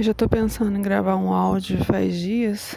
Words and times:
Eu 0.00 0.04
já 0.04 0.14
tô 0.14 0.26
pensando 0.26 0.74
em 0.78 0.80
gravar 0.80 1.14
um 1.14 1.30
áudio 1.30 1.84
faz 1.84 2.18
dias 2.18 2.74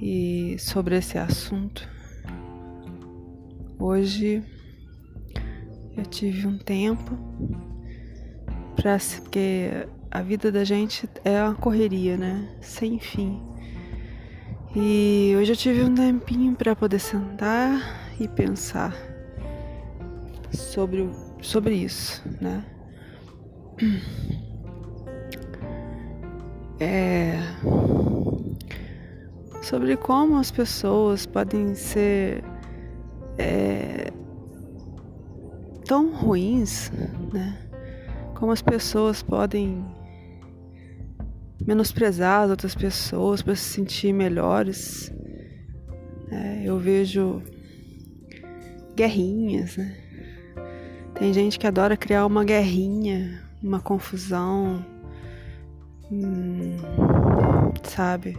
e 0.00 0.54
sobre 0.56 0.96
esse 0.96 1.18
assunto. 1.18 1.84
Hoje 3.76 4.40
eu 5.96 6.06
tive 6.06 6.46
um 6.46 6.56
tempo 6.56 7.18
para 8.76 8.98
porque 9.20 9.88
a 10.08 10.22
vida 10.22 10.52
da 10.52 10.62
gente 10.62 11.08
é 11.24 11.42
uma 11.42 11.56
correria, 11.56 12.16
né? 12.16 12.56
Sem 12.60 13.00
fim. 13.00 13.42
E 14.76 15.34
hoje 15.36 15.54
eu 15.54 15.56
tive 15.56 15.82
um 15.82 15.92
tempinho 15.92 16.54
para 16.54 16.76
poder 16.76 17.00
sentar 17.00 18.14
e 18.20 18.28
pensar 18.28 18.94
sobre 20.52 21.10
sobre 21.42 21.74
isso, 21.74 22.22
né? 22.40 22.64
é, 26.80 27.38
sobre 29.62 29.96
como 29.96 30.36
as 30.36 30.50
pessoas 30.50 31.26
podem 31.26 31.74
ser 31.74 32.42
é, 33.36 34.12
tão 35.84 36.14
ruins, 36.14 36.90
né? 37.32 37.58
Como 38.34 38.52
as 38.52 38.62
pessoas 38.62 39.22
podem 39.22 39.84
menosprezar 41.66 42.44
as 42.44 42.50
outras 42.50 42.74
pessoas 42.74 43.42
para 43.42 43.54
se 43.56 43.64
sentir 43.64 44.12
melhores. 44.12 45.12
É, 46.30 46.62
eu 46.64 46.78
vejo 46.78 47.42
guerrinhas, 48.94 49.76
né? 49.76 49.96
Tem 51.14 51.32
gente 51.32 51.58
que 51.58 51.66
adora 51.66 51.96
criar 51.96 52.24
uma 52.26 52.44
guerrinha, 52.44 53.42
uma 53.62 53.80
confusão, 53.80 54.84
hum, 56.10 56.76
sabe? 57.82 58.36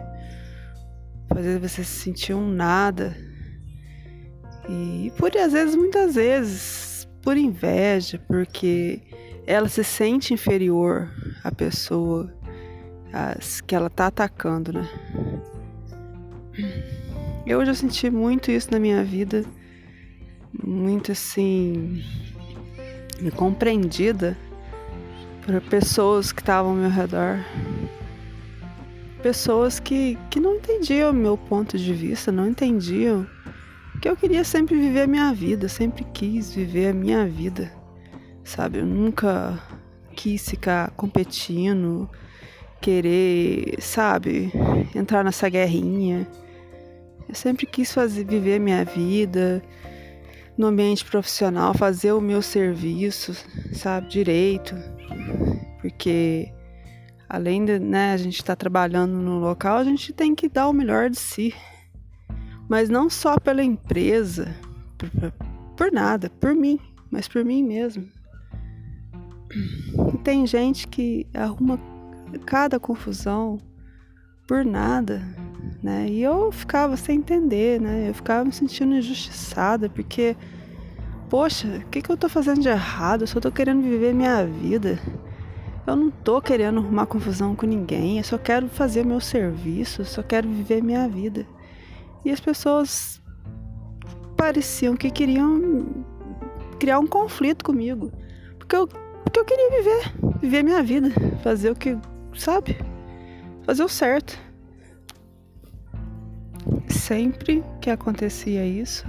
Fazer 1.27 1.59
você 1.59 1.83
se 1.83 1.99
sentir 1.99 2.33
um 2.33 2.49
nada. 2.49 3.15
E 4.67 5.11
por 5.17 5.35
às 5.37 5.53
vezes, 5.53 5.75
muitas 5.75 6.15
vezes, 6.15 7.07
por 7.21 7.37
inveja, 7.37 8.19
porque 8.27 9.01
ela 9.45 9.67
se 9.67 9.83
sente 9.83 10.33
inferior 10.33 11.09
à 11.43 11.51
pessoa 11.51 12.33
que 13.65 13.73
ela 13.73 13.89
tá 13.89 14.07
atacando, 14.07 14.71
né? 14.73 14.87
Eu 17.47 17.65
já 17.65 17.73
senti 17.73 18.11
muito 18.11 18.51
isso 18.51 18.69
na 18.71 18.79
minha 18.79 19.03
vida, 19.03 19.43
muito 20.63 21.11
assim, 21.11 22.03
incompreendida 23.21 24.37
por 25.45 25.61
pessoas 25.61 26.31
que 26.31 26.41
estavam 26.41 26.71
ao 26.71 26.77
meu 26.77 26.89
redor. 26.89 27.39
Pessoas 29.21 29.79
que, 29.79 30.17
que 30.29 30.39
não 30.39 30.55
entendiam 30.55 31.11
o 31.11 31.13
meu 31.13 31.37
ponto 31.37 31.77
de 31.77 31.93
vista, 31.93 32.31
não 32.31 32.47
entendiam 32.47 33.27
que 34.01 34.07
eu 34.07 34.15
queria 34.15 34.43
sempre 34.43 34.79
viver 34.79 35.01
a 35.01 35.07
minha 35.07 35.33
vida, 35.33 35.67
sempre 35.67 36.05
quis 36.13 36.53
viver 36.53 36.89
a 36.89 36.93
minha 36.93 37.25
vida, 37.25 37.71
sabe? 38.43 38.79
Eu 38.79 38.85
nunca 38.85 39.59
quis 40.15 40.47
ficar 40.49 40.91
competindo, 40.91 42.09
querer, 42.79 43.75
sabe, 43.81 44.51
entrar 44.95 45.23
nessa 45.23 45.49
guerrinha. 45.49 46.25
Eu 47.27 47.35
sempre 47.35 47.65
quis 47.65 47.93
fazer 47.93 48.23
viver 48.23 48.55
a 48.55 48.59
minha 48.59 48.85
vida 48.85 49.61
no 50.57 50.67
ambiente 50.67 51.05
profissional, 51.05 51.73
fazer 51.73 52.11
o 52.13 52.21
meu 52.21 52.41
serviço, 52.41 53.33
sabe, 53.73 54.07
direito, 54.07 54.75
porque 55.81 56.51
além 57.27 57.63
de 57.63 57.79
né, 57.79 58.13
a 58.13 58.17
gente 58.17 58.35
estar 58.35 58.55
tá 58.55 58.59
trabalhando 58.59 59.13
no 59.13 59.39
local, 59.39 59.77
a 59.77 59.83
gente 59.83 60.11
tem 60.11 60.33
que 60.33 60.49
dar 60.49 60.67
o 60.67 60.73
melhor 60.73 61.09
de 61.09 61.19
si. 61.19 61.53
Mas 62.67 62.89
não 62.89 63.09
só 63.09 63.39
pela 63.39 63.63
empresa, 63.63 64.55
por, 64.97 65.09
por 65.75 65.91
nada, 65.91 66.29
por 66.39 66.53
mim, 66.53 66.79
mas 67.09 67.27
por 67.27 67.43
mim 67.43 67.63
mesmo. 67.63 68.07
E 70.13 70.17
tem 70.19 70.45
gente 70.45 70.87
que 70.87 71.25
arruma 71.33 71.79
cada 72.45 72.79
confusão 72.79 73.59
por 74.47 74.63
nada, 74.63 75.21
né? 75.81 76.07
E 76.07 76.21
eu 76.21 76.51
ficava 76.51 76.95
sem 76.97 77.17
entender, 77.17 77.81
né? 77.81 78.09
Eu 78.09 78.13
ficava 78.13 78.45
me 78.45 78.51
sentindo 78.51 78.95
injustiçada, 78.95 79.89
porque 79.89 80.35
poxa, 81.29 81.67
o 81.85 81.89
que, 81.89 82.01
que 82.01 82.09
eu 82.09 82.17
tô 82.17 82.27
fazendo 82.27 82.61
de 82.61 82.69
errado? 82.69 83.21
Eu 83.21 83.27
só 83.27 83.39
tô 83.39 83.51
querendo 83.51 83.81
viver 83.81 84.13
minha 84.13 84.45
vida. 84.45 84.99
Eu 85.85 85.95
não 85.95 86.11
tô 86.11 86.41
querendo 86.41 86.79
arrumar 86.79 87.05
confusão 87.05 87.55
com 87.55 87.65
ninguém, 87.65 88.17
eu 88.17 88.23
só 88.23 88.37
quero 88.37 88.67
fazer 88.67 89.05
meu 89.05 89.19
serviço, 89.19 90.01
eu 90.01 90.05
só 90.05 90.21
quero 90.21 90.47
viver 90.47 90.83
minha 90.83 91.07
vida. 91.07 91.45
E 92.23 92.31
as 92.31 92.39
pessoas 92.39 93.19
pareciam 94.37 94.95
que 94.95 95.09
queriam 95.09 96.05
criar 96.79 96.99
um 96.99 97.07
conflito 97.07 97.65
comigo. 97.65 98.11
Porque 98.57 98.75
eu, 98.75 98.87
porque 98.87 99.39
eu 99.39 99.45
queria 99.45 99.69
viver, 99.71 100.13
viver 100.39 100.63
minha 100.63 100.83
vida, 100.83 101.09
fazer 101.41 101.71
o 101.71 101.75
que, 101.75 101.97
sabe? 102.35 102.77
Fazer 103.63 103.83
o 103.83 103.89
certo. 103.89 104.37
Sempre 106.87 107.63
que 107.81 107.89
acontecia 107.89 108.65
isso, 108.65 109.05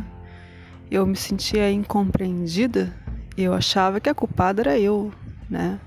eu 0.90 1.06
me 1.06 1.16
sentia 1.16 1.70
incompreendida, 1.70 2.92
eu 3.36 3.54
achava 3.54 4.00
que 4.00 4.08
a 4.08 4.14
culpada 4.14 4.62
era 4.62 4.78
eu, 4.78 5.12
né? 5.48 5.78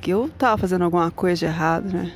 Que 0.00 0.10
eu 0.10 0.28
tava 0.28 0.58
fazendo 0.58 0.84
alguma 0.84 1.10
coisa 1.10 1.38
de 1.38 1.44
errado, 1.44 1.92
né? 1.92 2.12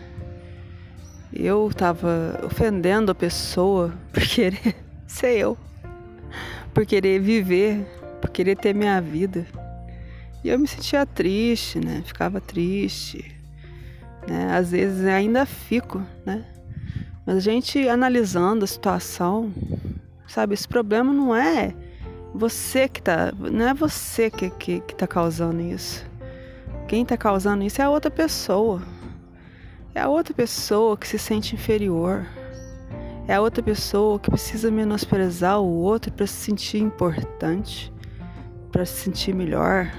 Eu 1.33 1.71
tava 1.75 2.41
ofendendo 2.45 3.13
a 3.13 3.15
pessoa 3.15 3.95
por 4.13 4.23
querer 4.23 4.75
ser 5.07 5.39
eu, 5.39 5.57
por 6.75 6.85
querer 6.85 7.21
viver, 7.21 7.87
por 8.21 8.31
querer 8.31 8.57
ter 8.57 8.75
minha 8.75 9.01
vida. 9.01 9.47
E 10.43 10.49
eu 10.49 10.59
me 10.59 10.67
sentia 10.67 11.07
triste, 11.07 11.79
né? 11.79 12.03
Ficava 12.05 12.41
triste. 12.41 13.35
Né? 14.27 14.53
Às 14.53 14.73
vezes 14.73 15.05
ainda 15.07 15.47
fico, 15.47 16.03
né? 16.27 16.45
Mas 17.25 17.37
a 17.37 17.41
gente 17.41 17.89
analisando 17.89 18.65
a 18.65 18.67
situação, 18.67 19.53
Sabe, 20.29 20.53
esse 20.53 20.69
problema 20.69 21.13
não 21.13 21.35
é 21.35 21.75
você 22.35 22.87
que 22.87 23.01
tá, 23.01 23.33
não 23.33 23.67
é 23.67 23.73
você 23.73 24.31
que, 24.31 24.51
que, 24.51 24.81
que 24.81 24.95
tá 24.95 25.07
causando 25.07 25.63
isso. 25.63 26.07
Quem 26.87 27.05
tá 27.05 27.17
causando 27.17 27.65
isso 27.65 27.81
é 27.81 27.85
a 27.85 27.91
outra 27.91 28.11
pessoa. 28.11 28.83
É 29.95 30.01
a 30.01 30.09
outra 30.09 30.35
pessoa 30.35 30.97
que 30.99 31.09
se 31.09 31.19
sente 31.19 31.55
inferior. 31.55 32.27
É 33.27 33.35
a 33.35 33.41
outra 33.41 33.63
pessoa 33.63 34.19
que 34.19 34.31
precisa 34.31 34.71
menosprezar 34.71 35.61
o 35.61 35.67
outro 35.67 36.13
para 36.13 36.27
se 36.27 36.35
sentir 36.35 36.79
importante, 36.79 37.93
para 38.71 38.85
se 38.85 39.01
sentir 39.05 39.35
melhor. 39.35 39.91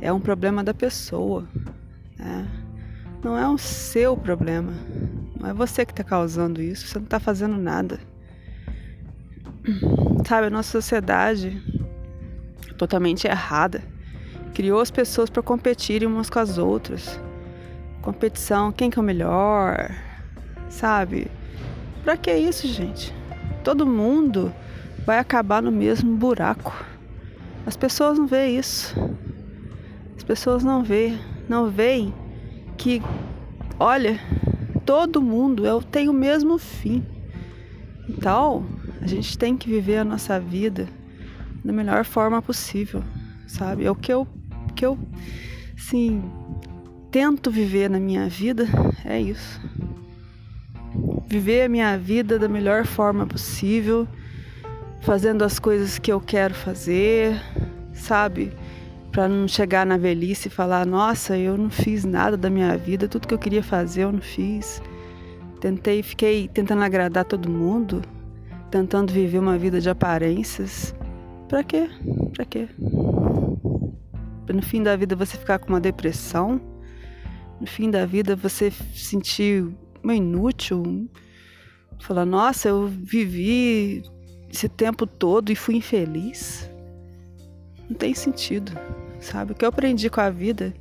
É 0.00 0.12
um 0.12 0.20
problema 0.20 0.64
da 0.64 0.74
pessoa. 0.74 1.48
Né? 2.18 2.48
Não 3.22 3.38
é 3.38 3.48
o 3.48 3.56
seu 3.56 4.16
problema. 4.16 4.72
Não 5.38 5.48
é 5.48 5.54
você 5.54 5.86
que 5.86 5.92
está 5.92 6.02
causando 6.02 6.60
isso. 6.60 6.88
Você 6.88 6.98
não 6.98 7.04
está 7.04 7.20
fazendo 7.20 7.56
nada. 7.56 8.00
Sabe, 10.26 10.46
a 10.46 10.50
nossa 10.50 10.70
sociedade 10.70 11.62
totalmente 12.78 13.26
errada 13.26 13.82
criou 14.54 14.80
as 14.80 14.90
pessoas 14.90 15.28
para 15.28 15.42
competirem 15.42 16.08
umas 16.08 16.30
com 16.30 16.38
as 16.38 16.58
outras. 16.58 17.20
Competição, 18.02 18.72
quem 18.72 18.90
que 18.90 18.98
é 18.98 19.02
o 19.02 19.04
melhor? 19.04 19.94
Sabe? 20.68 21.30
Pra 22.02 22.16
que 22.16 22.32
isso, 22.32 22.66
gente? 22.66 23.14
Todo 23.62 23.86
mundo 23.86 24.52
vai 25.04 25.18
acabar 25.18 25.62
no 25.62 25.70
mesmo 25.70 26.16
buraco. 26.16 26.74
As 27.66 27.76
pessoas 27.76 28.18
não 28.18 28.26
veem 28.26 28.58
isso. 28.58 28.94
As 30.16 30.24
pessoas 30.24 30.64
não 30.64 30.82
veem, 30.82 31.18
não 31.48 31.70
veem 31.70 32.14
que, 32.76 33.02
olha, 33.78 34.18
todo 34.86 35.20
mundo 35.20 35.64
tem 35.90 36.08
o 36.08 36.12
mesmo 36.12 36.56
fim. 36.56 37.04
Então, 38.08 38.64
a 39.00 39.06
gente 39.06 39.36
tem 39.38 39.56
que 39.56 39.68
viver 39.68 39.98
a 39.98 40.04
nossa 40.04 40.38
vida 40.38 40.88
da 41.64 41.72
melhor 41.72 42.04
forma 42.04 42.40
possível, 42.40 43.02
sabe? 43.46 43.84
É 43.84 43.90
o 43.90 43.94
que 43.94 44.12
eu, 44.12 44.26
que 44.74 44.84
eu, 44.84 44.98
sim, 45.76 46.22
tento 47.10 47.50
viver 47.50 47.88
na 47.90 47.98
minha 47.98 48.28
vida 48.28 48.66
é 49.04 49.20
isso. 49.20 49.60
Viver 51.26 51.62
a 51.62 51.68
minha 51.68 51.96
vida 51.96 52.38
da 52.38 52.48
melhor 52.48 52.84
forma 52.84 53.26
possível, 53.26 54.06
fazendo 55.00 55.44
as 55.44 55.58
coisas 55.58 55.98
que 55.98 56.12
eu 56.12 56.20
quero 56.20 56.54
fazer, 56.54 57.40
sabe? 57.92 58.52
Para 59.12 59.28
não 59.28 59.46
chegar 59.46 59.86
na 59.86 59.96
velhice 59.96 60.48
e 60.48 60.50
falar: 60.50 60.84
nossa, 60.84 61.36
eu 61.36 61.56
não 61.56 61.70
fiz 61.70 62.04
nada 62.04 62.36
da 62.36 62.50
minha 62.50 62.76
vida, 62.76 63.08
tudo 63.08 63.28
que 63.28 63.34
eu 63.34 63.38
queria 63.38 63.62
fazer 63.62 64.02
eu 64.02 64.12
não 64.12 64.20
fiz. 64.20 64.82
Tentei, 65.60 66.02
fiquei 66.02 66.48
tentando 66.48 66.82
agradar 66.82 67.24
todo 67.24 67.48
mundo, 67.48 68.02
tentando 68.70 69.12
viver 69.12 69.38
uma 69.38 69.58
vida 69.58 69.80
de 69.80 69.90
aparências. 69.90 70.94
Pra 71.48 71.64
quê? 71.64 71.88
Pra 72.32 72.44
quê? 72.44 72.68
Pra 74.46 74.54
no 74.54 74.62
fim 74.62 74.82
da 74.82 74.96
vida 74.96 75.16
você 75.16 75.36
ficar 75.36 75.58
com 75.58 75.68
uma 75.68 75.80
depressão, 75.80 76.60
no 77.60 77.66
fim 77.66 77.90
da 77.90 78.06
vida 78.06 78.36
você 78.36 78.70
sentir 78.94 79.66
uma 80.02 80.14
inútil, 80.14 81.08
falar, 81.98 82.24
nossa, 82.24 82.68
eu 82.68 82.86
vivi 82.86 84.02
esse 84.50 84.68
tempo 84.68 85.06
todo 85.06 85.50
e 85.52 85.56
fui 85.56 85.76
infeliz. 85.76 86.70
Não 87.88 87.96
tem 87.96 88.14
sentido, 88.14 88.72
sabe? 89.20 89.52
O 89.52 89.54
que 89.54 89.64
eu 89.64 89.68
aprendi 89.68 90.08
com 90.08 90.20
a 90.20 90.30
vida, 90.30 90.72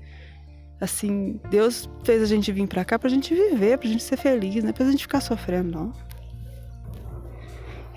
assim, 0.80 1.40
Deus 1.50 1.90
fez 2.04 2.22
a 2.22 2.26
gente 2.26 2.52
vir 2.52 2.68
pra 2.68 2.86
cá 2.86 2.98
pra 2.98 3.10
gente 3.10 3.34
viver, 3.34 3.78
pra 3.78 3.88
gente 3.88 4.04
ser 4.04 4.18
feliz, 4.18 4.64
não 4.64 4.70
é 4.70 4.74
pra 4.74 4.90
gente 4.90 5.04
ficar 5.04 5.20
sofrendo, 5.20 5.72
não. 5.72 6.09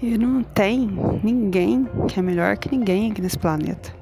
E 0.03 0.19
não 0.19 0.43
tem 0.43 0.91
ninguém 1.23 1.89
que 2.09 2.19
é 2.19 2.23
melhor 2.23 2.57
que 2.57 2.69
ninguém 2.69 3.13
aqui 3.13 3.23
nesse 3.23 3.39
planeta. 3.39 3.95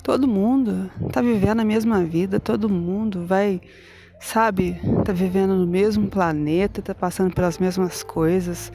Todo 0.00 0.28
mundo 0.28 0.88
tá 1.12 1.20
vivendo 1.20 1.58
a 1.58 1.64
mesma 1.64 2.04
vida, 2.04 2.38
todo 2.38 2.68
mundo 2.68 3.26
vai 3.26 3.60
sabe, 4.20 4.80
tá 5.04 5.12
vivendo 5.12 5.56
no 5.56 5.66
mesmo 5.66 6.06
planeta, 6.06 6.80
tá 6.80 6.94
passando 6.94 7.34
pelas 7.34 7.58
mesmas 7.58 8.04
coisas. 8.04 8.72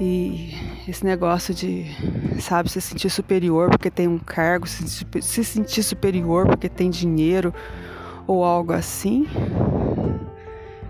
E 0.00 0.52
esse 0.88 1.04
negócio 1.04 1.54
de, 1.54 1.86
sabe, 2.40 2.68
se 2.68 2.80
sentir 2.80 3.08
superior 3.08 3.70
porque 3.70 3.90
tem 3.90 4.08
um 4.08 4.18
cargo, 4.18 4.66
se 4.66 5.44
sentir 5.44 5.84
superior 5.84 6.46
porque 6.46 6.68
tem 6.68 6.90
dinheiro 6.90 7.54
ou 8.26 8.42
algo 8.42 8.72
assim. 8.72 9.28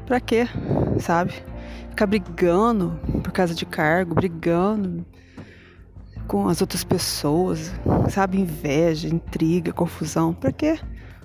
Pra 0.07 0.19
quê? 0.19 0.49
Sabe? 0.99 1.35
Ficar 1.91 2.07
brigando 2.07 2.99
por 3.23 3.33
causa 3.33 3.55
de 3.55 3.67
cargo, 3.67 4.15
brigando 4.15 5.05
com 6.27 6.49
as 6.49 6.61
outras 6.61 6.85
pessoas, 6.85 7.73
sabe? 8.09 8.41
Inveja, 8.41 9.09
intriga, 9.09 9.73
confusão. 9.73 10.33
Pra 10.33 10.53
quê? 10.53 10.79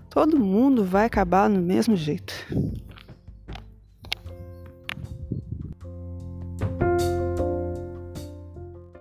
todo 0.09 0.39
mundo 0.39 0.83
vai 0.83 1.05
acabar 1.05 1.47
no 1.47 1.61
mesmo 1.61 1.95
jeito. 1.95 2.33